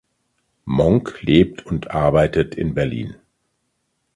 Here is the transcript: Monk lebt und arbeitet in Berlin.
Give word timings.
Monk 0.65 1.21
lebt 1.21 1.63
und 1.67 1.91
arbeitet 1.91 2.55
in 2.55 2.73
Berlin. 2.73 3.17